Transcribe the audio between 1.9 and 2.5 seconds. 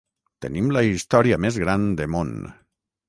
de món.